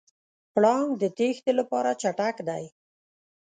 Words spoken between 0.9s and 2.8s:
د تېښتې لپاره چټک دی.